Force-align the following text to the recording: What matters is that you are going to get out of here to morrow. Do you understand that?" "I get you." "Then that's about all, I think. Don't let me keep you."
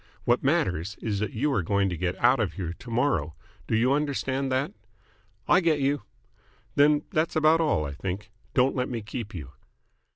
What 0.23 0.41
matters 0.43 0.95
is 0.99 1.19
that 1.19 1.33
you 1.33 1.53
are 1.53 1.61
going 1.61 1.87
to 1.89 1.95
get 1.95 2.17
out 2.17 2.39
of 2.39 2.53
here 2.53 2.73
to 2.73 2.89
morrow. 2.89 3.35
Do 3.67 3.75
you 3.75 3.93
understand 3.93 4.51
that?" 4.51 4.73
"I 5.47 5.59
get 5.59 5.79
you." 5.79 6.01
"Then 6.73 7.03
that's 7.11 7.35
about 7.35 7.61
all, 7.61 7.85
I 7.85 7.91
think. 7.93 8.31
Don't 8.55 8.75
let 8.75 8.89
me 8.89 9.03
keep 9.03 9.35
you." 9.35 9.51